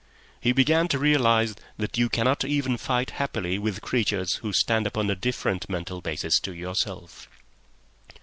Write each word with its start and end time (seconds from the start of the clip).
He 0.39 0.51
began 0.51 0.87
to 0.87 0.97
realise 0.97 1.53
that 1.77 1.95
you 1.95 2.09
cannot 2.09 2.43
even 2.43 2.75
fight 2.77 3.11
happily 3.11 3.59
with 3.59 3.83
creatures 3.83 4.37
who 4.37 4.51
stand 4.51 4.87
upon 4.87 5.11
a 5.11 5.15
different 5.15 5.69
mental 5.69 6.01
basis 6.01 6.39
to 6.39 6.53
yourself. 6.55 7.29